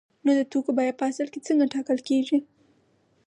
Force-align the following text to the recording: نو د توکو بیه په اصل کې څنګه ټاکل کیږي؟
نو 0.23 0.31
د 0.39 0.41
توکو 0.51 0.71
بیه 0.77 0.93
په 0.99 1.03
اصل 1.09 1.27
کې 1.33 1.39
څنګه 1.47 1.65
ټاکل 1.73 1.97
کیږي؟ 2.09 2.39